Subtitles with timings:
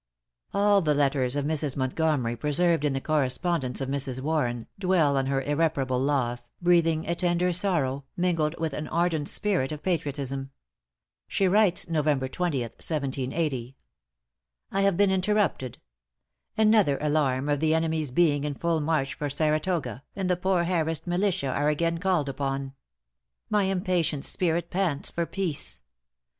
[0.51, 1.77] All the letters of Mrs.
[1.77, 4.19] Montgomery preserved in the correspondence of Mrs.
[4.19, 9.71] Warren, dwell on her irreparable loss, breathing a tender sorrow, mingled with an ardent spirit
[9.71, 10.49] of patriotism.
[11.27, 12.05] She writes, Nov.
[12.07, 13.77] 20th, 1780:
[14.71, 15.77] "I have been interrupted.
[16.57, 21.05] Another alarm of the enemy's being in full march for Saratoga, and the poor harrassed
[21.05, 22.73] militia are again called upon.
[23.51, 25.83] My impatient spirit pants for peace.